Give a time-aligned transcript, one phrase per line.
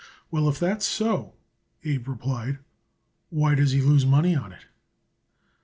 [0.31, 1.35] "Well, if that's so,"
[1.85, 2.57] Abe replied,
[3.29, 4.65] "why does he lose money on it?"